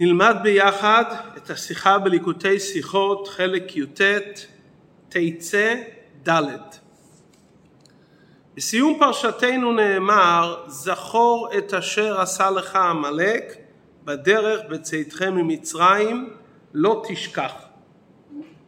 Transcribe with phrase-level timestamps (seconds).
[0.00, 1.04] נלמד ביחד
[1.36, 4.00] את השיחה בליקוטי שיחות, חלק י"ט,
[5.08, 5.74] תצא
[6.28, 6.42] ד'.
[8.56, 13.56] בסיום פרשתנו נאמר, זכור את אשר עשה לך עמלק
[14.04, 16.30] בדרך בצאתכם ממצרים,
[16.74, 17.52] לא תשכח.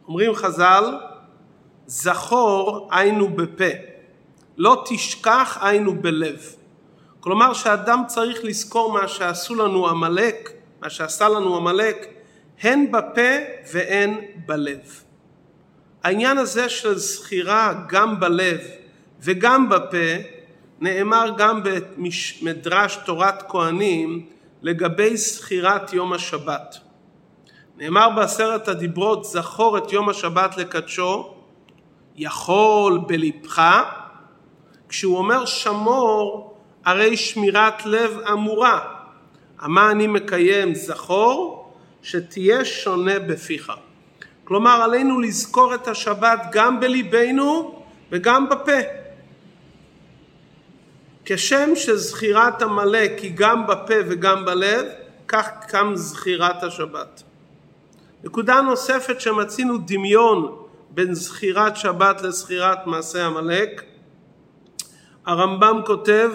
[0.07, 0.97] אומרים חז"ל,
[1.87, 3.71] זכור היינו בפה,
[4.57, 6.41] לא תשכח היינו בלב.
[7.19, 12.07] כלומר שאדם צריך לזכור מה שעשו לנו עמלק מה שעשה לנו עמלק,
[12.61, 13.31] הן בפה
[13.73, 14.15] והן
[14.45, 15.03] בלב.
[16.03, 18.59] העניין הזה של זכירה גם בלב
[19.21, 20.37] וגם בפה
[20.79, 24.25] נאמר גם במדרש תורת כהנים
[24.61, 26.77] לגבי זכירת יום השבת.
[27.77, 31.33] נאמר בעשרת הדיברות זכור את יום השבת לקדשו
[32.15, 33.61] יכול בלבך
[34.89, 38.96] כשהוא אומר שמור הרי שמירת לב אמורה
[39.59, 41.71] המה אני מקיים זכור,
[42.01, 43.71] שתהיה שונה בפיך.
[44.43, 48.81] כלומר עלינו לזכור את השבת גם בליבנו וגם בפה.
[51.25, 54.85] כשם שזכירת עמלק היא גם בפה וגם בלב,
[55.27, 57.23] כך גם זכירת השבת.
[58.23, 60.55] נקודה נוספת שמצינו דמיון
[60.89, 63.83] בין זכירת שבת לזכירת מעשה עמלק,
[65.25, 66.31] הרמב"ם כותב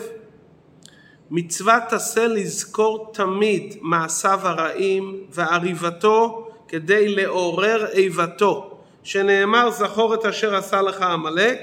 [1.34, 10.83] מצוות עשה לזכור תמיד מעשיו הרעים ועריבתו כדי לעורר איבתו שנאמר זכור את אשר עשה
[10.83, 11.58] לך עמלק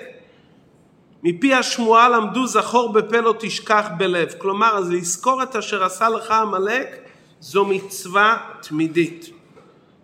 [1.24, 4.34] מפי השמועה למדו זכור בפה לא תשכח בלב.
[4.38, 6.98] כלומר אז לזכור את אשר עשה לך עמלק
[7.40, 9.30] זו מצווה תמידית.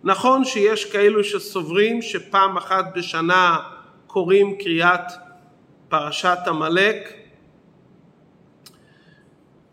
[0.04, 3.58] נכון שיש כאלו שסוברים שפעם אחת בשנה
[4.06, 5.12] קוראים קריאת
[5.88, 7.25] פרשת עמלק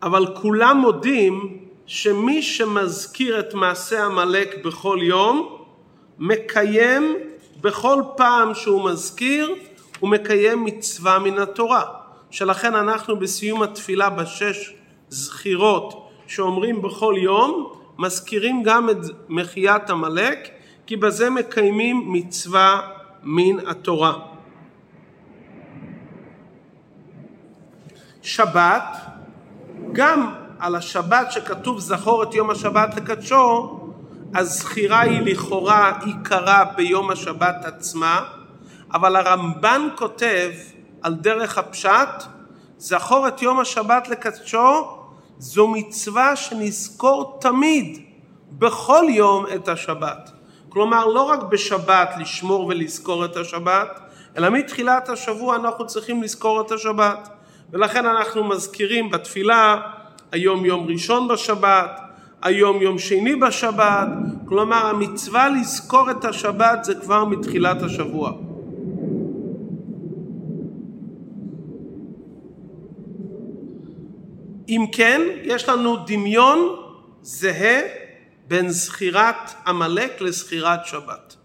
[0.04, 5.58] אבל כולם מודים שמי שמזכיר את מעשה עמלק בכל יום
[6.18, 7.16] מקיים
[7.60, 9.54] בכל פעם שהוא מזכיר
[10.00, 11.84] הוא מקיים מצווה מן התורה
[12.30, 14.74] שלכן אנחנו בסיום התפילה בשש
[15.08, 18.96] זכירות שאומרים בכל יום מזכירים גם את
[19.28, 20.48] מחיית עמלק
[20.86, 22.80] כי בזה מקיימים מצווה
[23.22, 24.12] מן התורה.
[28.22, 29.03] שבת
[29.94, 33.80] גם על השבת שכתוב זכור את יום השבת לקדשו,
[34.34, 38.20] הזכירה היא לכאורה עיקרה ביום השבת עצמה,
[38.92, 40.50] אבל הרמב"ן כותב
[41.02, 42.24] על דרך הפשט,
[42.78, 44.88] זכור את יום השבת לקדשו,
[45.38, 48.02] זו מצווה שנזכור תמיד,
[48.50, 50.30] בכל יום את השבת.
[50.68, 54.00] כלומר, לא רק בשבת לשמור ולזכור את השבת,
[54.36, 57.28] אלא מתחילת השבוע אנחנו צריכים לזכור את השבת.
[57.74, 59.80] ולכן אנחנו מזכירים בתפילה
[60.32, 62.00] היום יום ראשון בשבת,
[62.42, 64.08] היום יום שני בשבת,
[64.44, 68.32] כלומר המצווה לזכור את השבת זה כבר מתחילת השבוע.
[74.68, 76.76] אם כן, יש לנו דמיון
[77.22, 77.80] זהה
[78.48, 81.36] בין זכירת עמלק לזכירת שבת.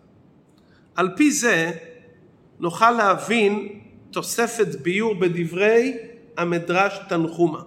[0.95, 1.71] על פי זה
[2.59, 3.79] נוכל להבין
[4.11, 5.97] תוספת ביור בדברי
[6.39, 7.61] המדרש תנחומה.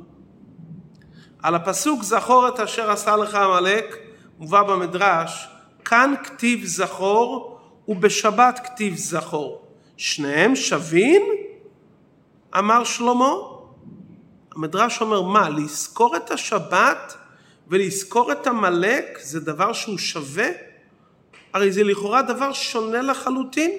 [1.42, 3.96] על הפסוק זכור את אשר עשה לך עמלק
[4.38, 5.48] מובא במדרש
[5.84, 9.66] כאן כתיב זכור ובשבת כתיב זכור
[9.96, 11.22] שניהם שווים?
[12.58, 13.32] אמר שלמה.
[14.56, 17.16] המדרש אומר מה לזכור את השבת
[17.68, 20.48] ולזכור את עמלק זה דבר שהוא שווה?
[21.54, 23.70] הרי זה לכאורה דבר שונה לחלוטין.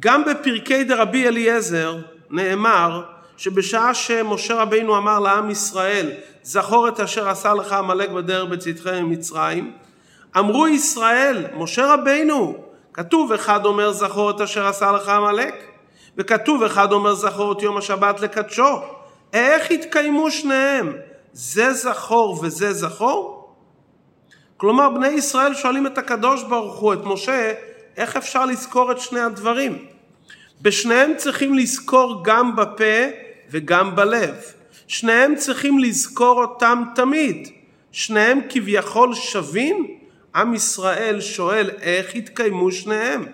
[0.00, 1.98] גם בפרקי דרבי אליעזר
[2.30, 3.02] נאמר
[3.36, 6.10] שבשעה שמשה רבינו אמר לעם ישראל
[6.42, 9.72] זכור את אשר עשה לך עמלק בדרך בצאתכם ממצרים
[10.38, 12.56] אמרו ישראל משה רבינו
[12.92, 15.54] כתוב אחד אומר זכור את אשר עשה לך עמלק
[16.16, 18.80] וכתוב אחד אומר זכור את יום השבת לקדשו
[19.32, 20.96] איך התקיימו שניהם?
[21.32, 23.54] זה זכור וזה זכור?
[24.56, 27.52] כלומר בני ישראל שואלים את הקדוש ברוך הוא את משה
[27.96, 29.86] איך אפשר לזכור את שני הדברים
[30.62, 33.06] בשניהם צריכים לזכור גם בפה
[33.50, 34.34] וגם בלב.
[34.86, 37.48] שניהם צריכים לזכור אותם תמיד.
[37.92, 39.98] שניהם כביכול שווים?
[40.34, 43.26] עם ישראל שואל איך התקיימו שניהם.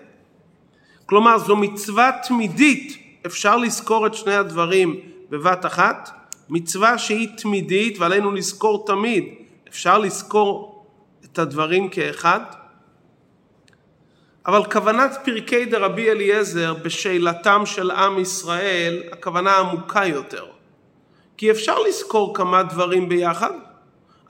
[1.06, 5.00] כלומר זו מצווה תמידית, אפשר לזכור את שני הדברים
[5.30, 6.10] בבת אחת?
[6.48, 9.24] מצווה שהיא תמידית ועלינו לזכור תמיד,
[9.68, 10.84] אפשר לזכור
[11.24, 12.40] את הדברים כאחד?
[14.46, 20.46] אבל כוונת פרקי דרבי אליעזר בשאלתם של עם ישראל, הכוונה עמוקה יותר.
[21.37, 23.50] כי אפשר לזכור כמה דברים ביחד.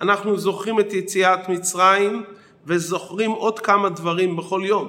[0.01, 2.25] אנחנו זוכרים את יציאת מצרים
[2.67, 4.89] וזוכרים עוד כמה דברים בכל יום.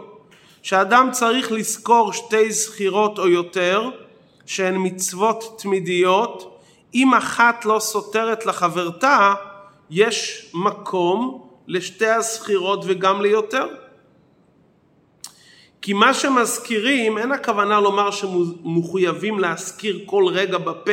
[0.61, 3.89] שאדם צריך לזכור שתי זכירות או יותר
[4.45, 6.61] שהן מצוות תמידיות,
[6.93, 9.33] אם אחת לא סותרת לחברתה,
[9.89, 13.67] יש מקום לשתי הזכירות וגם ליותר.
[15.85, 20.91] כי מה שמזכירים, אין הכוונה לומר שמחויבים להזכיר כל רגע בפה.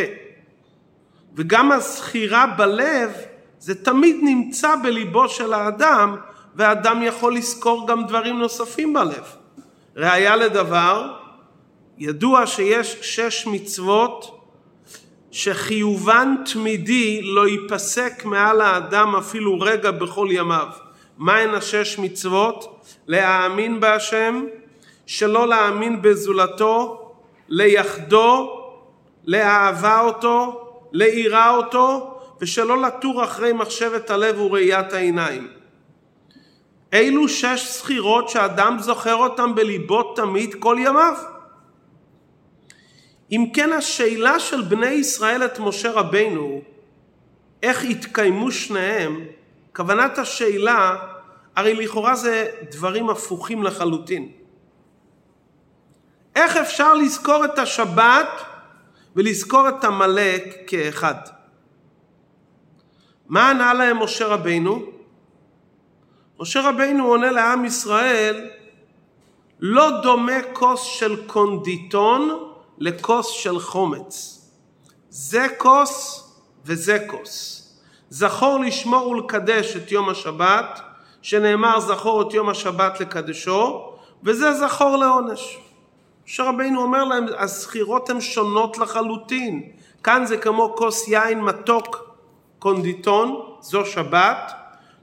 [1.36, 3.10] וגם הזכירה בלב,
[3.58, 6.16] זה תמיד נמצא בליבו של האדם,
[6.54, 9.24] והאדם יכול לזכור גם דברים נוספים בלב.
[9.96, 11.12] ראיה לדבר,
[11.98, 14.44] ידוע שיש שש מצוות
[15.30, 20.68] שחיובן תמידי לא ייפסק מעל האדם אפילו רגע בכל ימיו.
[21.18, 22.84] מהן השש מצוות?
[23.06, 24.44] להאמין בהשם,
[25.06, 26.98] שלא להאמין בזולתו,
[27.48, 28.62] ליחדו,
[29.24, 35.48] לאהבה אותו, ליראה אותו, ושלא לתור אחרי מחשבת הלב וראיית העיניים.
[36.92, 41.14] אילו שש זכירות שאדם זוכר אותן בליבו תמיד כל ימיו.
[43.32, 46.62] אם כן השאלה של בני ישראל את משה רבינו,
[47.62, 49.24] איך התקיימו שניהם,
[49.76, 50.96] כוונת השאלה,
[51.56, 54.28] הרי לכאורה זה דברים הפוכים לחלוטין.
[56.36, 58.28] איך אפשר לזכור את השבת
[59.16, 61.14] ולזכור את עמלק כאחד?
[63.28, 64.82] מה ענה להם משה רבינו?
[66.40, 68.50] משה רבינו עונה לעם ישראל,
[69.60, 74.38] לא דומה כוס של קונדיטון לכוס של חומץ.
[75.10, 76.24] זה כוס
[76.64, 77.58] וזה כוס.
[78.10, 80.80] זכור לשמור ולקדש את יום השבת,
[81.22, 83.92] שנאמר זכור את יום השבת לקדשו,
[84.22, 85.58] וזה זכור לעונש.
[86.32, 89.62] משה רבינו אומר להם, הזכירות הן שונות לחלוטין.
[90.04, 92.14] כאן זה כמו כוס יין מתוק
[92.58, 94.52] קונדיטון, זו שבת,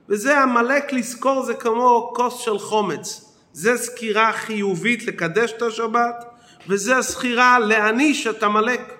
[0.09, 3.35] וזה עמלק לזכור זה כמו כוס של חומץ.
[3.53, 6.25] זה סקירה חיובית לקדש את השבת,
[6.67, 8.93] וזה סחירה להעניש את עמלק.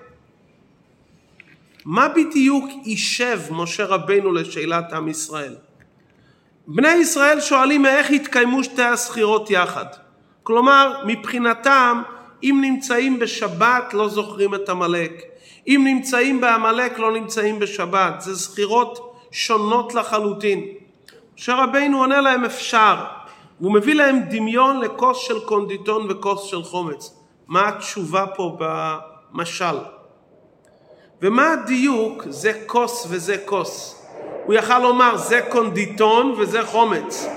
[1.84, 5.56] מה בדיוק יישב משה רבנו לשאלת עם ישראל?
[6.66, 9.86] בני ישראל שואלים איך התקיימו שתי הסחירות יחד.
[10.42, 12.02] כלומר, מבחינתם,
[12.42, 15.22] אם נמצאים בשבת לא זוכרים את עמלק.
[15.68, 18.20] אם נמצאים בעמלק לא נמצאים בשבת.
[18.20, 20.64] זה סחירות שונות לחלוטין.
[21.38, 22.96] משה רבינו עונה להם אפשר.
[23.60, 27.16] והוא מביא להם דמיון לכוס של קונדיטון וכוס של חומץ.
[27.48, 29.78] מה התשובה פה במשל?
[31.22, 34.02] ומה הדיוק זה כוס וזה כוס?
[34.44, 37.28] הוא יכל לומר זה קונדיטון וזה חומץ.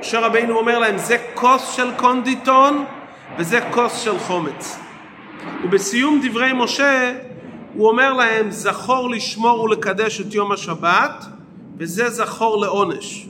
[0.00, 2.84] משה רבינו אומר להם זה כוס של קונדיטון
[3.38, 4.78] וזה כוס של חומץ.
[5.64, 7.18] ובסיום דברי משה
[7.74, 11.24] הוא אומר להם זכור לשמור ולקדש את יום השבת
[11.78, 13.26] וזה זכור לעונש.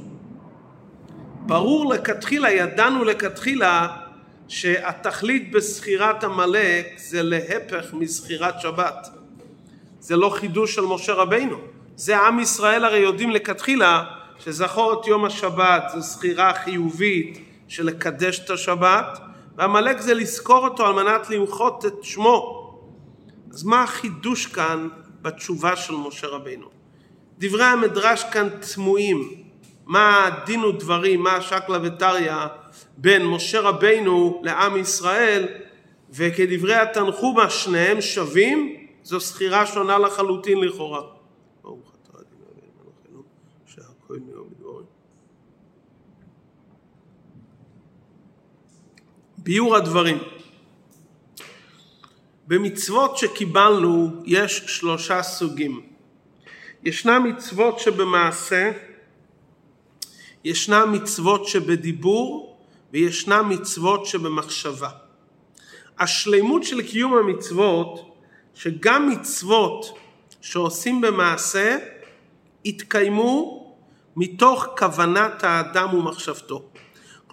[1.46, 3.88] ברור לכתחילה, ידענו לכתחילה
[4.48, 9.08] שהתכלית בסחירת עמלק זה להפך מסחירת שבת.
[10.00, 11.56] זה לא חידוש של משה רבינו.
[11.96, 14.04] זה עם ישראל הרי יודעים לכתחילה
[14.38, 17.38] שזכור את יום השבת זו סחירה חיובית
[17.68, 19.18] של לקדש את השבת
[19.56, 22.58] ועמלק זה לזכור אותו על מנת למחות את שמו.
[23.52, 24.88] אז מה החידוש כאן
[25.22, 26.66] בתשובה של משה רבינו?
[27.38, 29.42] דברי המדרש כאן תמוהים.
[29.86, 32.34] מה דין ודברים, מה שקלא וטריא
[32.96, 35.48] בין משה רבינו לעם ישראל
[36.10, 41.11] וכדברי התנחומה שניהם שווים זו סחירה שונה לחלוטין לכאורה.
[49.44, 50.18] ביאור הדברים
[52.46, 55.82] במצוות שקיבלנו יש שלושה סוגים.
[56.84, 58.70] ישנם מצוות שבמעשה,
[60.44, 62.56] ישנם מצוות שבדיבור
[62.92, 64.88] וישנם מצוות שבמחשבה.
[65.98, 68.16] השלימות של קיום המצוות,
[68.54, 69.98] שגם מצוות
[70.40, 71.78] שעושים במעשה,
[72.64, 73.62] יתקיימו
[74.16, 76.62] מתוך כוונת האדם ומחשבתו.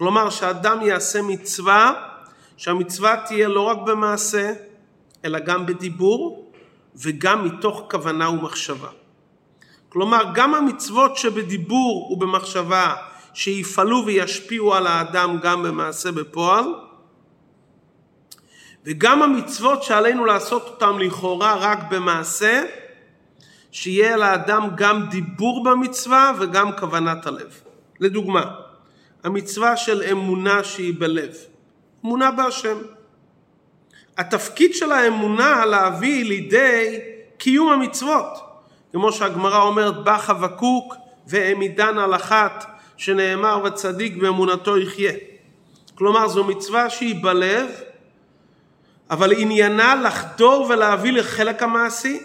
[0.00, 1.92] כלומר שאדם יעשה מצווה,
[2.56, 4.52] שהמצווה תהיה לא רק במעשה,
[5.24, 6.52] אלא גם בדיבור
[6.96, 8.88] וגם מתוך כוונה ומחשבה.
[9.88, 12.94] כלומר גם המצוות שבדיבור ובמחשבה
[13.34, 16.64] שיפעלו וישפיעו על האדם גם במעשה בפועל
[18.84, 22.62] וגם המצוות שעלינו לעשות אותם לכאורה רק במעשה
[23.72, 27.60] שיהיה לאדם גם דיבור במצווה וגם כוונת הלב.
[28.00, 28.69] לדוגמה,
[29.24, 31.34] המצווה של אמונה שהיא בלב,
[32.04, 32.78] אמונה בהשם.
[34.18, 36.98] התפקיד של האמונה להביא לידי
[37.38, 38.38] קיום המצוות,
[38.92, 40.94] כמו שהגמרא אומרת, בא חבקוק
[41.26, 45.12] והעמידן על אחת, שנאמר וצדיק באמונתו יחיה.
[45.94, 47.70] כלומר זו מצווה שהיא בלב,
[49.10, 52.20] אבל עניינה לחדור ולהביא לחלק המעשי.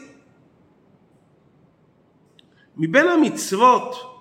[2.77, 4.14] מבין המצוות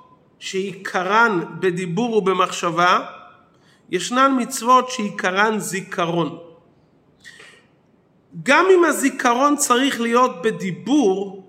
[0.45, 2.99] שעיקרן בדיבור ובמחשבה,
[3.91, 6.39] ישנן מצוות שעיקרן זיכרון.
[8.43, 11.49] גם אם הזיכרון צריך להיות בדיבור,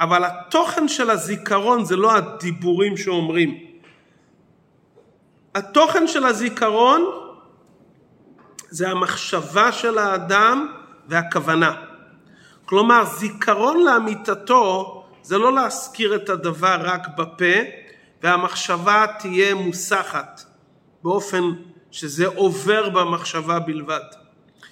[0.00, 3.58] אבל התוכן של הזיכרון זה לא הדיבורים שאומרים.
[5.54, 7.04] התוכן של הזיכרון
[8.70, 10.66] זה המחשבה של האדם
[11.08, 11.72] והכוונה.
[12.64, 17.81] כלומר, זיכרון לאמיתתו זה לא להזכיר את הדבר רק בפה,
[18.22, 20.42] והמחשבה תהיה מוסחת
[21.02, 21.42] באופן
[21.90, 24.00] שזה עובר במחשבה בלבד.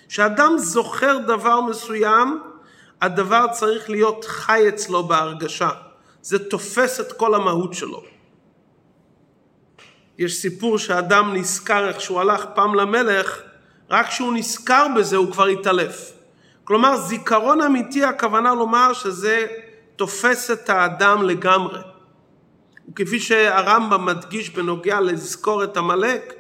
[0.09, 2.41] כשאדם זוכר דבר מסוים,
[3.03, 5.71] הדבר צריך להיות חי אצלו בהרגשה.
[6.23, 8.03] זה תופס את כל המהות שלו.
[10.19, 13.41] יש סיפור שאדם נזכר איך שהוא הלך פעם למלך,
[13.91, 16.13] רק כשהוא נזכר בזה הוא כבר התעלף.
[16.65, 19.47] כלומר, זיכרון אמיתי, הכוונה לומר שזה
[19.97, 21.81] תופס את האדם לגמרי.
[22.91, 26.35] וכפי שהרמב"ם מדגיש בנוגע לזכור את עמלק,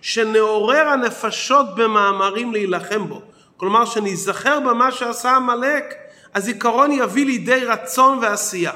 [0.00, 3.22] שנעורר הנפשות במאמרים להילחם בו.
[3.56, 5.94] כלומר, שניזכר במה שעשה עמלק,
[6.34, 8.72] הזיכרון יביא לידי רצון ועשייה.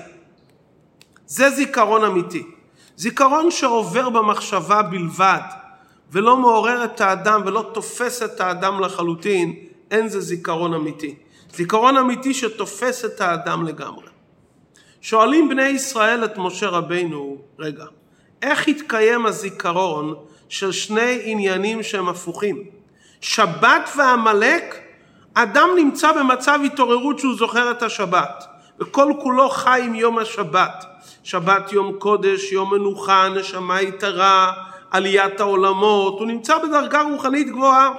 [1.26, 2.46] זה זיכרון אמיתי.
[2.96, 5.40] זיכרון שעובר במחשבה בלבד,
[6.12, 9.54] ולא מעורר את האדם ולא תופס את האדם לחלוטין,
[9.90, 11.14] אין זה זיכרון אמיתי.
[11.54, 14.08] זיכרון אמיתי שתופס את האדם לגמרי.
[15.00, 17.84] שואלים בני ישראל את משה רבינו, רגע,
[18.42, 20.14] איך התקיים הזיכרון
[20.48, 22.64] של שני עניינים שהם הפוכים?
[23.20, 24.80] שבת ועמלק,
[25.34, 28.44] אדם נמצא במצב התעוררות שהוא זוכר את השבת,
[28.80, 30.84] וכל כולו חי עם יום השבת.
[31.24, 34.52] שבת יום קודש, יום מנוחה, נשמה יתרה,
[34.90, 37.90] עליית העולמות, הוא נמצא בדרגה רוחנית גבוהה.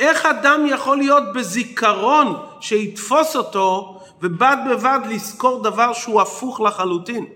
[0.00, 7.26] איך אדם יכול להיות בזיכרון שיתפוס אותו ובד בבד לזכור דבר שהוא הפוך לחלוטין?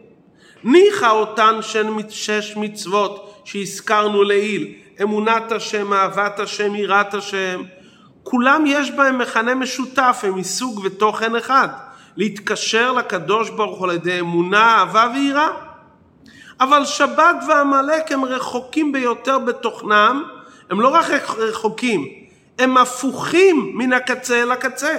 [0.65, 1.59] ניחא אותן
[2.09, 7.63] שש מצוות שהזכרנו לעיל, אמונת השם, אהבת השם, יראת השם,
[8.23, 11.69] כולם יש בהם מכנה משותף, הם מסוג ותוכן אחד,
[12.17, 15.49] להתקשר לקדוש ברוך הוא על ידי אמונה, אהבה ויראה.
[16.61, 20.25] אבל שבת ועמלק הם רחוקים ביותר בתוכנם,
[20.71, 21.05] הם לא רק
[21.39, 22.05] רחוקים,
[22.59, 24.97] הם הפוכים מן הקצה אל הקצה.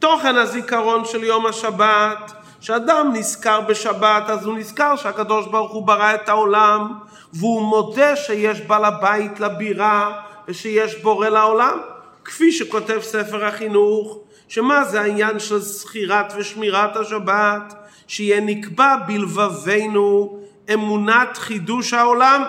[0.00, 6.14] תוכן הזיכרון של יום השבת, שאדם נזכר בשבת, אז הוא נזכר שהקדוש ברוך הוא ברא
[6.14, 6.92] את העולם,
[7.32, 11.78] והוא מודה שיש בעל הבית לבירה, ושיש בורא לעולם.
[12.24, 17.74] כפי שכותב ספר החינוך, שמה זה העניין של זכירת ושמירת השבת?
[18.06, 20.38] שיהיה נקבע בלבבינו
[20.74, 22.44] אמונת חידוש העולם,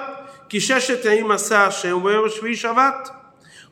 [0.50, 3.10] כי ששת ימים עשה השם וביום השביעי שבת.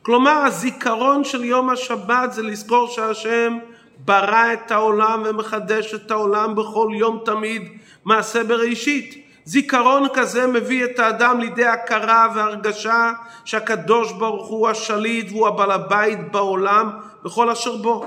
[0.02, 3.58] כלומר הזיכרון של יום השבת זה לזכור שהשם
[4.04, 7.62] ברא את העולם ומחדש את העולם בכל יום תמיד
[8.04, 9.26] מעשה בראשית.
[9.44, 13.12] זיכרון כזה מביא את האדם לידי הכרה והרגשה
[13.44, 16.90] שהקדוש ברוך הוא השליט והוא הבעל הבית בעולם
[17.24, 18.06] בכל אשר בו.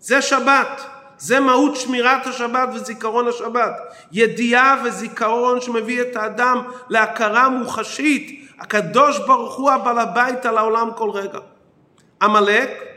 [0.00, 0.82] זה שבת.
[1.18, 3.72] זה מהות שמירת השבת וזיכרון השבת.
[4.12, 8.48] ידיעה וזיכרון שמביא את האדם להכרה מוחשית.
[8.60, 11.38] הקדוש ברוך הוא הבעל הבית על העולם כל רגע.
[12.22, 12.91] עמלק,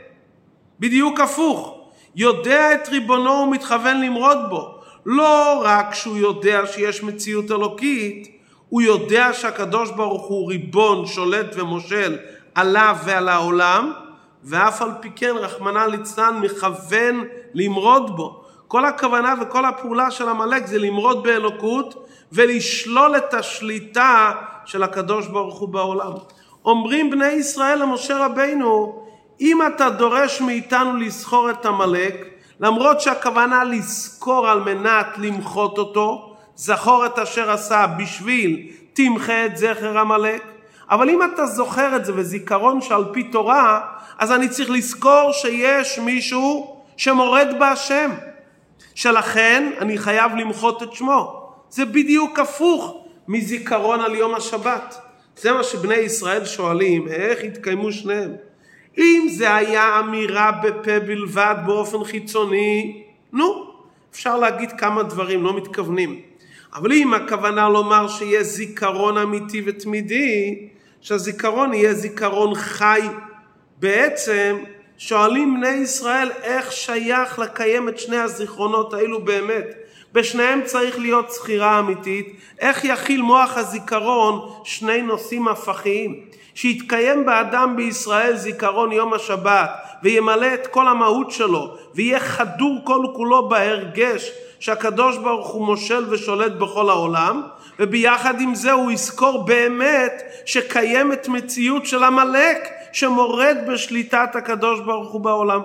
[0.80, 1.74] בדיוק הפוך.
[2.16, 4.76] יודע את ריבונו ומתכוון למרוד בו.
[5.06, 8.28] לא רק שהוא יודע שיש מציאות אלוקית,
[8.68, 12.18] הוא יודע שהקדוש ברוך הוא ריבון, שולט ומושל
[12.54, 13.92] עליו ועל העולם,
[14.44, 18.42] ואף על פי כן, רחמנא ליצלן, מכוון למרוד בו.
[18.68, 24.32] כל הכוונה וכל הפעולה של עמלק זה למרוד באלוקות ולשלול את השליטה
[24.64, 26.12] של הקדוש ברוך הוא בעולם.
[26.64, 29.05] אומרים בני ישראל למשה רבינו,
[29.40, 32.26] אם אתה דורש מאיתנו לזכור את עמלק,
[32.60, 39.98] למרות שהכוונה לזכור על מנת למחות אותו, זכור את אשר עשה בשביל תמחה את זכר
[39.98, 40.42] עמלק,
[40.90, 43.80] אבל אם אתה זוכר את זה וזיכרון שעל פי תורה,
[44.18, 48.10] אז אני צריך לזכור שיש מישהו שמורד בהשם,
[48.94, 51.50] שלכן אני חייב למחות את שמו.
[51.70, 55.00] זה בדיוק הפוך מזיכרון על יום השבת.
[55.36, 58.45] זה מה שבני ישראל שואלים, איך התקיימו שניהם?
[58.98, 63.70] אם זה היה אמירה בפה בלבד באופן חיצוני, נו,
[64.12, 66.20] אפשר להגיד כמה דברים, לא מתכוונים.
[66.74, 70.68] אבל אם הכוונה לומר שיהיה זיכרון אמיתי ותמידי,
[71.00, 73.00] שהזיכרון יהיה זיכרון חי,
[73.78, 74.56] בעצם
[74.98, 79.66] שואלים בני ישראל איך שייך לקיים את שני הזיכרונות האלו באמת.
[80.12, 82.36] בשניהם צריך להיות זכירה אמיתית.
[82.58, 86.20] איך יכיל מוח הזיכרון שני נושאים הפכיים?
[86.56, 89.70] שיתקיים באדם בישראל זיכרון יום השבת
[90.02, 96.52] וימלא את כל המהות שלו ויהיה חדור כל כולו בהרגש שהקדוש ברוך הוא מושל ושולט
[96.52, 97.42] בכל העולם
[97.78, 105.20] וביחד עם זה הוא יזכור באמת שקיימת מציאות של עמלק שמורד בשליטת הקדוש ברוך הוא
[105.20, 105.62] בעולם.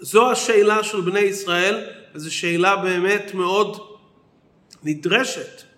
[0.00, 1.84] זו השאלה של בני ישראל,
[2.14, 3.80] וזו שאלה באמת מאוד
[4.82, 5.68] נדרשת.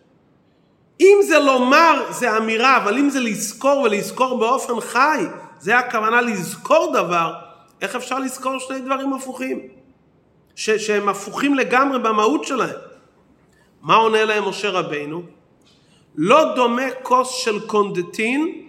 [1.00, 5.24] אם זה לומר, זה אמירה, אבל אם זה לזכור ולזכור באופן חי,
[5.58, 7.34] זה הכוונה לזכור דבר,
[7.80, 9.68] איך אפשר לזכור שני דברים הפוכים?
[10.54, 12.76] ש- שהם הפוכים לגמרי במהות שלהם.
[13.82, 15.22] מה עונה להם משה רבינו?
[16.14, 18.68] לא דומה כוס של קונדטין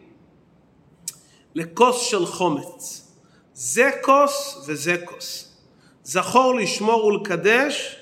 [1.55, 3.07] לכוס של חומץ.
[3.53, 5.57] זה כוס וזה כוס.
[6.03, 7.95] זכור לשמור ולקדש,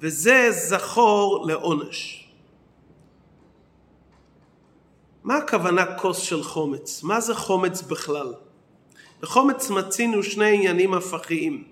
[0.00, 2.21] וזה זכור לעונש.
[5.24, 7.02] מה הכוונה כוס של חומץ?
[7.02, 8.34] מה זה חומץ בכלל?
[9.20, 11.64] בחומץ מצינו שני עניינים הפכיים.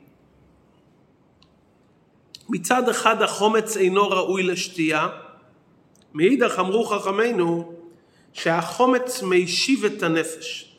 [2.49, 5.09] מצד אחד החומץ אינו ראוי לשתייה,
[6.15, 7.73] מאידך אמרו חכמינו
[8.33, 10.77] שהחומץ מישיב את הנפש.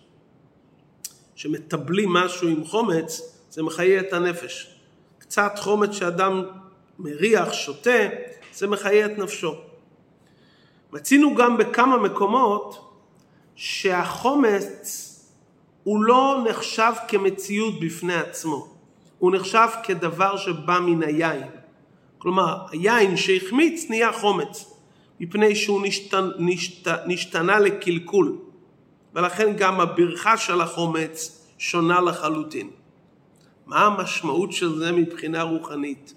[1.36, 4.76] שמטבלים משהו עם חומץ, זה מחיה את הנפש.
[5.20, 6.44] קצת חומץ שאדם
[7.00, 8.08] מריח, שותה,
[8.54, 9.71] זה מחיה את נפשו.
[10.94, 12.94] מצינו גם בכמה מקומות
[13.56, 15.08] שהחומץ
[15.84, 18.68] הוא לא נחשב כמציאות בפני עצמו,
[19.20, 21.48] הוא נחשב כדבר שבא מן היין.
[22.18, 24.74] כלומר, היין שהחמיץ נהיה חומץ,
[25.20, 26.30] מפני שהוא נשתנ...
[26.40, 26.88] נשת...
[27.06, 28.38] נשתנה לקלקול,
[29.14, 32.70] ולכן גם הברכה של החומץ שונה לחלוטין.
[33.66, 36.14] מה המשמעות של זה מבחינה רוחנית?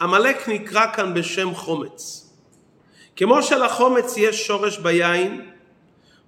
[0.00, 2.27] עמלק נקרא כאן בשם חומץ.
[3.18, 5.50] כמו שלחומץ יש שורש ביין,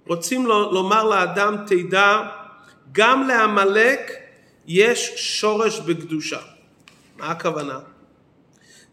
[0.07, 2.21] רוצים לומר לאדם תדע,
[2.91, 4.11] גם לעמלק
[4.67, 6.39] יש שורש בקדושה.
[7.17, 7.79] מה הכוונה?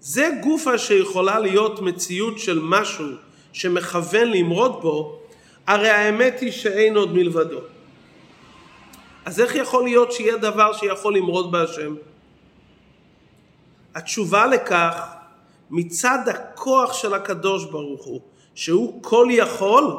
[0.00, 3.06] זה גופה שיכולה להיות מציאות של משהו
[3.52, 5.20] שמכוון למרוד בו,
[5.66, 7.60] הרי האמת היא שאין עוד מלבדו.
[9.24, 11.94] אז איך יכול להיות שיהיה דבר שיכול למרוד בהשם?
[13.94, 15.17] התשובה לכך,
[15.70, 18.20] מצד הכוח של הקדוש ברוך הוא,
[18.54, 19.96] שהוא כל יכול,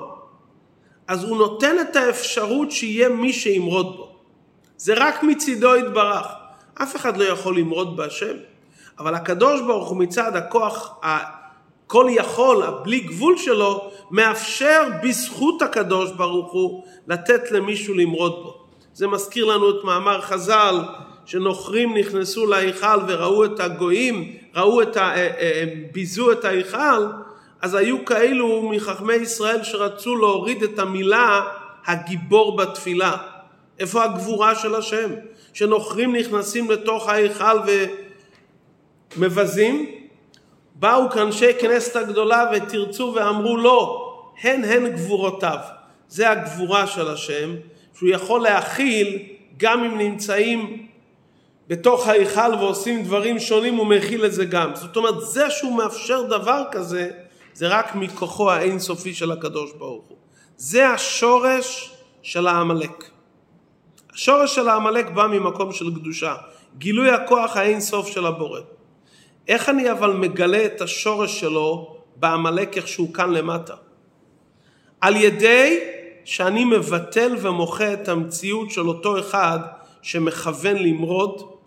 [1.08, 4.10] אז הוא נותן את האפשרות שיהיה מי שימרוד בו.
[4.78, 6.26] זה רק מצידו יתברך.
[6.84, 8.36] אף אחד לא יכול למרוד בהשם.
[9.00, 16.52] אבל הקדוש ברוך הוא מצד הכוח הכל יכול, הבלי גבול שלו, מאפשר בזכות הקדוש ברוך
[16.52, 18.66] הוא לתת למישהו למרוד בו.
[18.94, 20.76] זה מזכיר לנו את מאמר חז"ל,
[21.26, 25.02] שנוכרים נכנסו להיכל וראו את הגויים, ראו את ה...
[25.02, 27.06] אה, אה, אה, ביזו את ההיכל,
[27.62, 31.42] אז היו כאלו מחכמי ישראל שרצו להוריד את המילה
[31.86, 33.18] הגיבור בתפילה.
[33.80, 35.10] איפה הגבורה של השם?
[35.54, 37.60] שנוכרים נכנסים לתוך ההיכל
[39.18, 39.86] ומבזים?
[40.76, 44.06] באו כאנשי כנסת הגדולה ותרצו ואמרו לא,
[44.42, 45.58] הן הן גבורותיו.
[46.08, 47.56] זה הגבורה של השם,
[47.98, 49.20] שהוא יכול להכיל
[49.58, 50.88] גם אם נמצאים
[51.70, 54.76] בתוך ההיכל ועושים דברים שונים הוא מכיל את זה גם.
[54.76, 57.10] זאת אומרת זה שהוא מאפשר דבר כזה
[57.54, 60.18] זה רק מכוחו האינסופי של הקדוש ברוך הוא.
[60.58, 63.10] זה השורש של העמלק.
[64.14, 66.36] השורש של העמלק בא ממקום של קדושה,
[66.78, 68.60] גילוי הכוח האינסוף של הבורא.
[69.48, 73.76] איך אני אבל מגלה את השורש שלו בעמלק איך שהוא כאן למטה?
[75.02, 75.80] על ידי
[76.26, 79.60] שאני מבטל ומוחה את המציאות של אותו אחד
[80.02, 81.59] שמכוון למרוד,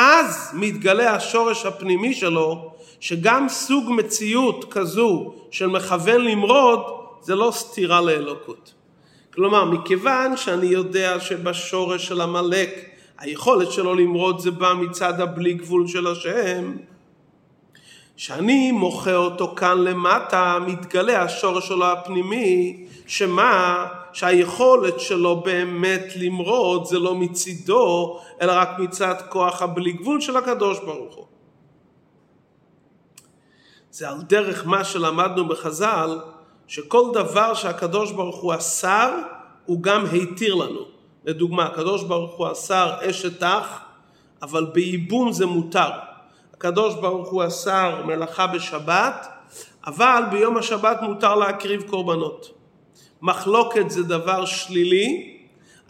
[0.00, 6.80] אז מתגלה השורש הפנימי שלו, שגם סוג מציאות כזו של מכוון למרוד,
[7.22, 8.74] זה לא סתירה לאלוקות.
[9.34, 12.70] כלומר, מכיוון שאני יודע שבשורש של עמלק
[13.18, 16.76] היכולת שלו למרוד זה בא מצד הבלי גבול של השם,
[18.16, 23.86] שאני מוחה אותו כאן למטה, מתגלה השורש שלו הפנימי, שמה?
[24.12, 30.78] שהיכולת שלו באמת למרוד זה לא מצידו, אלא רק מצד כוח הבלי גבול של הקדוש
[30.78, 31.26] ברוך הוא.
[33.90, 36.18] זה על דרך מה שלמדנו בחז"ל,
[36.66, 39.14] שכל דבר שהקדוש ברוך הוא אסר,
[39.66, 40.80] הוא גם התיר לנו.
[41.24, 43.80] לדוגמה, הקדוש ברוך הוא אסר אשת אח,
[44.42, 45.90] אבל בייבום זה מותר.
[46.54, 49.26] הקדוש ברוך הוא אסר מלאכה בשבת,
[49.86, 52.57] אבל ביום השבת מותר להקריב קורבנות.
[53.22, 55.34] מחלוקת זה דבר שלילי,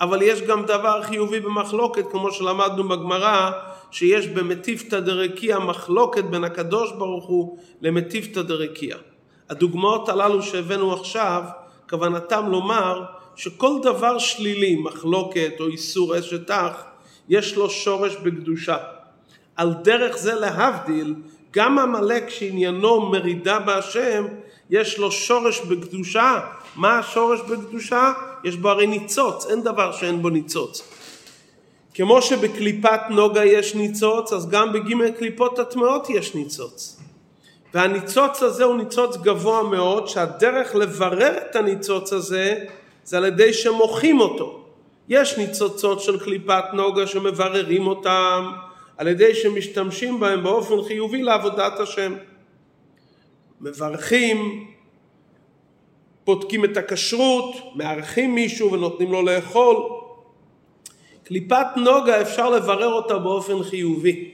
[0.01, 3.51] אבל יש גם דבר חיובי במחלוקת, כמו שלמדנו בגמרא,
[3.91, 8.97] שיש במטיפתא דרקיע מחלוקת בין הקדוש ברוך הוא למטיפתא דרקיע.
[9.51, 11.43] הדוגמאות הללו שהבאנו עכשיו,
[11.91, 13.05] כוונתם לומר
[13.37, 16.85] שכל דבר שלילי, מחלוקת או איסור אשת אח,
[17.29, 18.77] יש לו שורש בקדושה.
[19.57, 21.15] על דרך זה להבדיל,
[21.53, 24.27] גם עמלק שעניינו מרידה בהשם,
[24.71, 26.41] יש לו שורש בקדושה.
[26.77, 28.13] מה השורש בקדושה?
[28.45, 30.83] יש בו הרי ניצוץ, אין דבר שאין בו ניצוץ.
[31.95, 37.01] כמו שבקליפת נוגה יש ניצוץ, אז גם בגימל קליפות הטמעות יש ניצוץ.
[37.75, 42.55] והניצוץ הזה הוא ניצוץ גבוה מאוד, שהדרך לברר את הניצוץ הזה
[43.05, 44.65] זה על ידי שמוחים אותו.
[45.09, 48.51] יש ניצוצות של קליפת נוגה שמבררים אותם
[48.97, 52.15] על ידי שמשתמשים בהם באופן חיובי לעבודת השם.
[53.61, 54.67] מברכים,
[56.25, 59.77] בודקים את הכשרות, מארחים מישהו ונותנים לו לאכול.
[61.25, 64.31] קליפת נוגה אפשר לברר אותה באופן חיובי.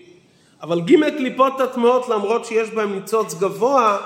[0.63, 3.99] אבל ג' קליפות הטמעות למרות שיש בהם ניצוץ גבוה,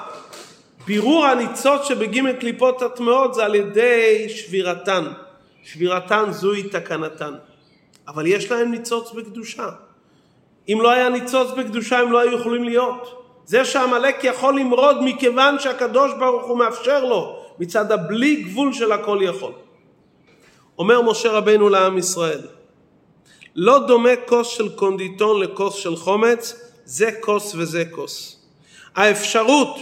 [0.87, 5.05] בירור הניצוץ שבג' קליפות הטמעות זה על ידי שבירתן.
[5.65, 7.35] שבירתן זוהי תקנתן.
[8.09, 9.69] אבל יש להם ניצוץ בקדושה.
[10.69, 13.28] אם לא היה ניצוץ בקדושה הם לא היו יכולים להיות.
[13.49, 19.19] זה שעמלק יכול למרוד מכיוון שהקדוש ברוך הוא מאפשר לו מצד הבלי גבול של הכל
[19.23, 19.53] יכול.
[20.79, 22.41] אומר משה רבנו לעם ישראל
[23.57, 28.41] לא דומה כוס של קונדיטון לכוס של חומץ, זה כוס וזה כוס.
[28.97, 29.77] האפשרות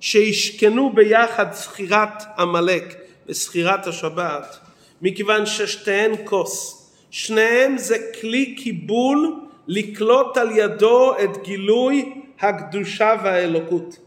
[0.00, 2.94] שישכנו ביחד זכירת עמלק
[3.26, 4.58] וזכירת השבת,
[5.02, 13.98] מכיוון ששתיהן כוס, שניהם זה כלי קיבול לקלוט על ידו את גילוי הקדושה והאלוקות.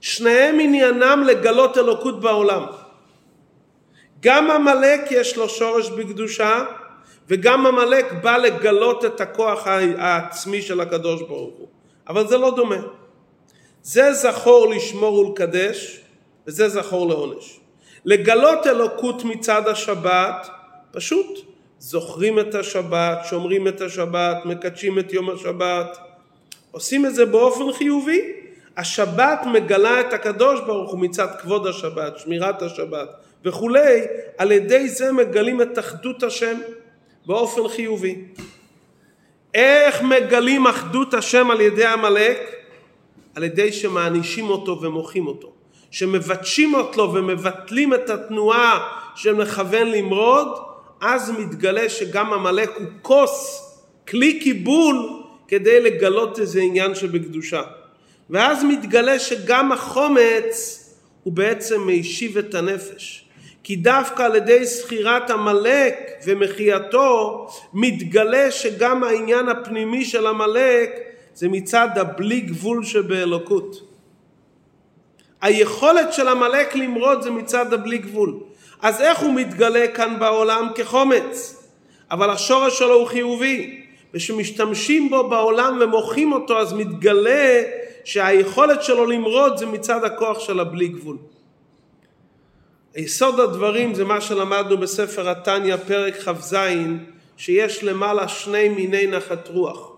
[0.00, 2.64] שניהם עניינם לגלות אלוקות בעולם.
[4.20, 6.64] גם עמלק יש לו שורש בקדושה,
[7.28, 11.68] וגם עמלק בא לגלות את הכוח העצמי של הקדוש ברוך הוא.
[12.08, 12.76] אבל זה לא דומה.
[13.82, 16.00] זה זכור לשמור ולקדש,
[16.46, 17.60] וזה זכור לעונש.
[18.04, 20.48] לגלות אלוקות מצד השבת,
[20.90, 21.47] פשוט
[21.78, 25.98] זוכרים את השבת, שומרים את השבת, מקדשים את יום השבת,
[26.70, 28.32] עושים את זה באופן חיובי.
[28.76, 33.08] השבת מגלה את הקדוש ברוך הוא מצד כבוד השבת, שמירת השבת
[33.44, 34.00] וכולי,
[34.38, 36.58] על ידי זה מגלים את אחדות השם.
[37.28, 38.24] באופן חיובי.
[39.54, 42.38] איך מגלים אחדות השם על ידי עמלק?
[43.34, 45.52] על ידי שמענישים אותו ומוחים אותו.
[45.90, 50.48] שמבטשים אותו ומבטלים את התנועה של מכוון למרוד,
[51.00, 53.64] אז מתגלה שגם עמלק הוא כוס,
[54.08, 57.62] כלי קיבול, כדי לגלות איזה עניין שבקדושה.
[58.30, 60.84] ואז מתגלה שגם החומץ
[61.22, 63.24] הוא בעצם מישיב את הנפש.
[63.62, 70.90] כי דווקא על ידי זכירת עמלק ומחייתו מתגלה שגם העניין הפנימי של עמלק
[71.34, 73.88] זה מצד הבלי גבול שבאלוקות.
[75.40, 78.40] היכולת של עמלק למרוד זה מצד הבלי גבול.
[78.82, 81.64] אז איך הוא מתגלה כאן בעולם כחומץ?
[82.10, 83.84] אבל השורש שלו הוא חיובי.
[84.14, 87.62] ושמשתמשים בו בעולם ומוחים אותו אז מתגלה
[88.04, 91.16] שהיכולת שלו למרוד זה מצד הכוח של הבלי גבול.
[92.96, 96.56] יסוד הדברים זה מה שלמדנו בספר התניא פרק כ"ז
[97.36, 99.92] שיש למעלה שני מיני נחת רוח.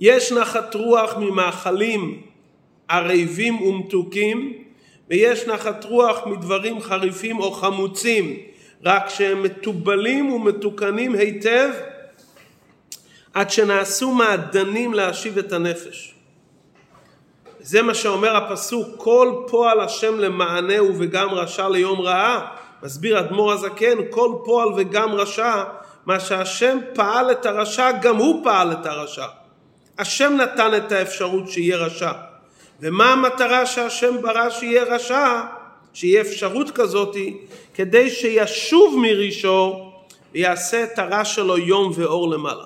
[0.00, 2.22] יש נחת רוח ממאכלים
[2.88, 4.65] ערבים ומתוקים
[5.10, 8.36] ויש נחת רוח מדברים חריפים או חמוצים
[8.84, 11.70] רק שהם מתובלים ומתוקנים היטב
[13.34, 16.14] עד שנעשו מעדנים להשיב את הנפש.
[17.60, 22.46] זה מה שאומר הפסוק, כל פועל השם למענהו וגם רשע ליום רעה.
[22.82, 25.64] מסביר אדמו"ר הזקן, כל פועל וגם רשע,
[26.06, 29.26] מה שהשם פעל את הרשע, גם הוא פעל את הרשע.
[29.98, 32.12] השם נתן את האפשרות שיהיה רשע.
[32.80, 35.40] ומה המטרה שהשם ברא שיהיה רשע?
[35.94, 37.36] שיהיה אפשרות כזאתי,
[37.74, 39.92] כדי שישוב מראשו
[40.32, 42.64] ויעשה את הרע שלו יום ואור למעלה.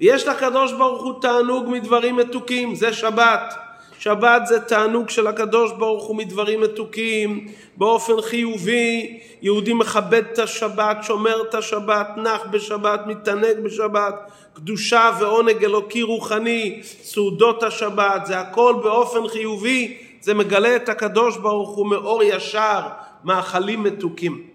[0.00, 3.54] ויש לקדוש ברוך הוא תענוג מדברים מתוקים, זה שבת.
[3.98, 9.20] שבת זה תענוג של הקדוש ברוך הוא מדברים מתוקים באופן חיובי.
[9.42, 14.14] יהודי מכבד את השבת, שומר את השבת, נח בשבת, מתענג בשבת.
[14.54, 21.70] קדושה ועונג אלוקי רוחני, סעודות השבת, זה הכל באופן חיובי, זה מגלה את הקדוש ברוך
[21.70, 22.80] הוא מאור ישר,
[23.24, 24.46] מאכלים מתוקים.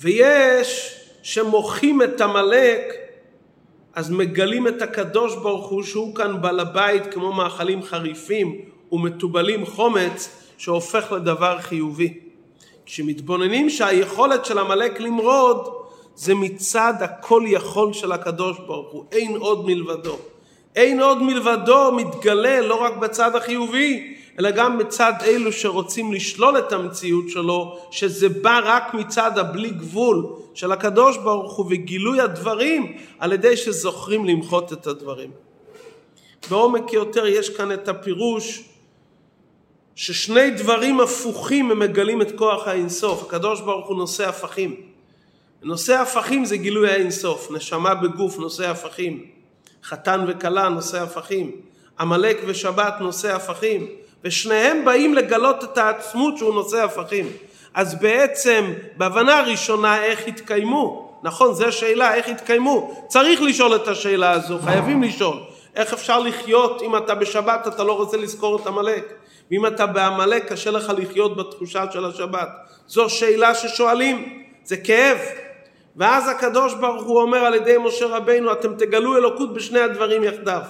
[0.00, 3.05] ויש שמוחים את עמלק
[3.96, 8.60] אז מגלים את הקדוש ברוך הוא שהוא כאן בעל הבית כמו מאכלים חריפים
[8.92, 12.18] ומתובלים חומץ שהופך לדבר חיובי.
[12.86, 15.68] כשמתבוננים שהיכולת של עמלק למרוד
[16.14, 20.16] זה מצד הכל יכול של הקדוש ברוך הוא, אין עוד מלבדו.
[20.76, 26.72] אין עוד מלבדו מתגלה לא רק בצד החיובי, אלא גם מצד אלו שרוצים לשלול את
[26.72, 33.32] המציאות שלו, שזה בא רק מצד הבלי גבול של הקדוש ברוך הוא וגילוי הדברים על
[33.32, 35.30] ידי שזוכרים למחות את הדברים.
[36.50, 38.64] בעומק יותר יש כאן את הפירוש
[39.94, 43.22] ששני דברים הפוכים הם מגלים את כוח האינסוף.
[43.22, 44.76] הקדוש ברוך הוא נושא הפכים.
[45.62, 49.24] נושא הפכים זה גילוי האינסוף, נשמה בגוף נושא הפכים,
[49.84, 51.50] חתן וכלה נושא הפכים,
[52.00, 53.86] עמלק ושבת נושא הפכים,
[54.26, 57.26] ושניהם באים לגלות את העצמות שהוא נושא הפכים.
[57.74, 64.30] אז בעצם בהבנה הראשונה איך התקיימו, נכון זו שאלה איך התקיימו, צריך לשאול את השאלה
[64.30, 65.36] הזו, חייבים לשאול,
[65.76, 69.12] איך אפשר לחיות אם אתה בשבת אתה לא רוצה לזכור את עמלק,
[69.50, 72.48] ואם אתה בעמלק קשה לך לחיות בתחושה של השבת,
[72.86, 75.18] זו שאלה ששואלים, זה כאב,
[75.96, 80.60] ואז הקדוש ברוך הוא אומר על ידי משה רבינו אתם תגלו אלוקות בשני הדברים יחדיו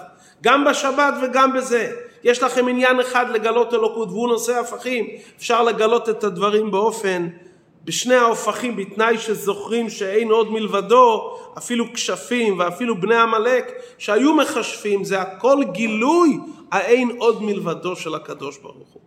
[0.43, 1.93] גם בשבת וגם בזה
[2.27, 5.07] יש לכם עניין אחד לגלות אלוקות והוא נושא הפכים
[5.39, 7.29] אפשר לגלות את הדברים באופן
[7.85, 15.21] בשני ההופכים בתנאי שזוכרים שאין עוד מלבדו אפילו כשפים ואפילו בני עמלק שהיו מכשפים זה
[15.21, 16.39] הכל גילוי
[16.71, 19.03] האין עוד מלבדו של הקדוש ברוך הוא.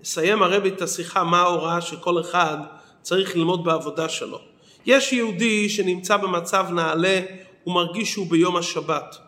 [0.00, 2.56] נסיים הרבי את השיחה מה ההוראה שכל אחד
[3.02, 4.38] צריך ללמוד בעבודה שלו.
[4.86, 7.20] יש יהודי שנמצא במצב נעלה,
[7.64, 9.25] הוא מרגיש שהוא ביום השבת.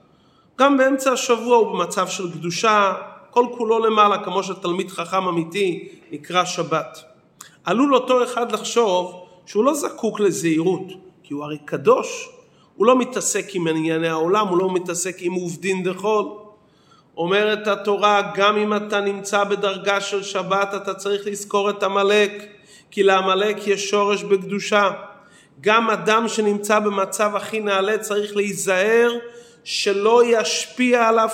[0.59, 2.95] גם באמצע השבוע הוא במצב של קדושה,
[3.31, 6.99] כל כולו למעלה, כמו שתלמיד חכם אמיתי נקרא שבת.
[7.65, 10.87] עלול אותו אחד לחשוב שהוא לא זקוק לזהירות,
[11.23, 12.29] כי הוא הרי קדוש,
[12.77, 16.25] הוא לא מתעסק עם ענייני העולם, הוא לא מתעסק עם עובדין דחול.
[17.17, 22.33] אומרת התורה, גם אם אתה נמצא בדרגה של שבת, אתה צריך לזכור את עמלק.
[22.91, 24.91] כי לעמלק יש שורש בקדושה.
[25.61, 29.13] גם אדם שנמצא במצב הכי נעלה צריך להיזהר
[29.71, 31.29] שלא ישפיע עליו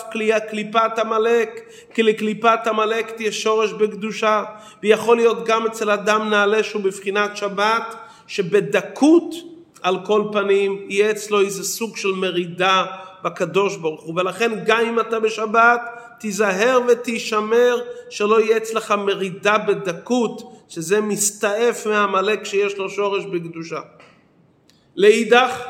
[0.51, 1.61] קליפת עמלק,
[1.95, 4.45] כי לקליפת עמלק תהיה שורש בקדושה,
[4.83, 7.95] ויכול להיות גם אצל אדם נעלה שהוא בבחינת שבת,
[8.27, 9.35] שבדקות
[9.83, 12.85] על כל פנים יהיה אצלו איזה סוג של מרידה
[13.25, 15.81] בקדוש ברוך הוא, ולכן גם אם אתה בשבת,
[16.21, 23.81] תיזהר ותישמר שלא יהיה אצלך מרידה בדקות, שזה מסתעף מעמלק שיש לו שורש בקדושה.
[24.97, 25.61] לאידך,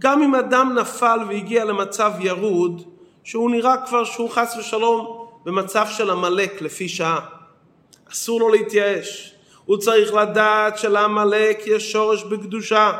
[0.00, 2.82] גם אם אדם נפל והגיע למצב ירוד,
[3.24, 7.20] שהוא נראה כבר שהוא חס ושלום במצב של עמלק לפי שעה.
[8.12, 9.34] אסור לו להתייאש.
[9.64, 12.92] הוא צריך לדעת שלעמלק יש שורש בקדושה,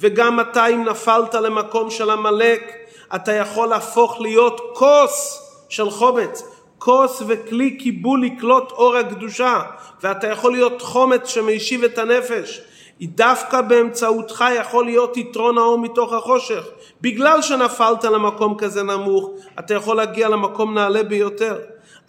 [0.00, 2.72] וגם אתה אם נפלת למקום של עמלק,
[3.14, 6.42] אתה יכול להפוך להיות כוס של חומץ,
[6.78, 9.62] כוס וכלי קיבול לקלוט אור הקדושה,
[10.02, 12.60] ואתה יכול להיות חומץ שמשיב את הנפש.
[13.06, 16.64] דווקא באמצעותך יכול להיות יתרון האור מתוך החושך.
[17.00, 21.58] בגלל שנפלת למקום כזה נמוך, אתה יכול להגיע למקום נעלה ביותר.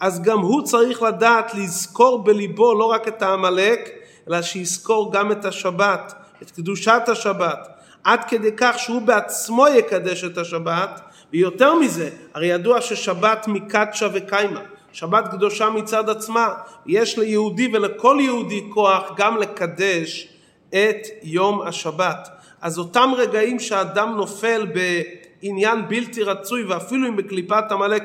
[0.00, 3.90] אז גם הוא צריך לדעת לזכור בליבו לא רק את העמלק,
[4.28, 7.68] אלא שיזכור גם את השבת, את קדושת השבת,
[8.04, 11.00] עד כדי כך שהוא בעצמו יקדש את השבת,
[11.32, 14.60] ויותר מזה, הרי ידוע ששבת מקדשה וקיימה,
[14.92, 16.48] שבת קדושה מצד עצמה,
[16.86, 20.28] יש ליהודי ולכל יהודי כוח גם לקדש
[20.70, 22.28] את יום השבת.
[22.60, 28.02] אז אותם רגעים שאדם נופל בעניין בלתי רצוי ואפילו אם בקליפת עמלק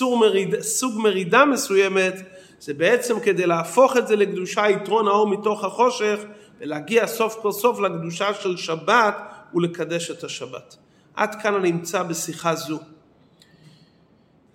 [0.00, 2.14] מריד, סוג מרידה מסוימת,
[2.60, 6.20] זה בעצם כדי להפוך את זה לקדושה יתרון האור מתוך החושך
[6.60, 9.16] ולהגיע סוף כל סוף לקדושה של שבת
[9.54, 10.76] ולקדש את השבת.
[11.14, 12.78] עד כאן אני נמצא בשיחה זו.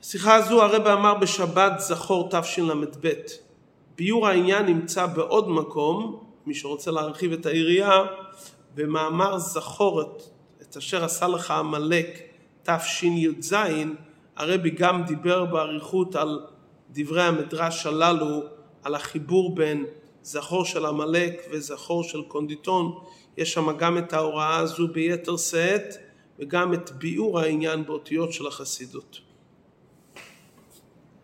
[0.01, 3.11] השיחה הזו הרב אמר בשבת זכור תשל"ב.
[3.97, 8.03] ביור העניין נמצא בעוד מקום, מי שרוצה להרחיב את היריעה,
[8.75, 10.23] במאמר זכור את,
[10.61, 12.21] את אשר עשה לך עמלק
[12.63, 13.55] תשי"ז,
[14.35, 16.39] הרבי גם דיבר באריכות על
[16.89, 18.43] דברי המדרש הללו,
[18.83, 19.85] על החיבור בין
[20.23, 22.99] זכור של עמלק וזכור של קונדיטון,
[23.37, 25.95] יש שם גם את ההוראה הזו ביתר שאת
[26.39, 29.24] וגם את ביאור העניין באותיות של החסידות.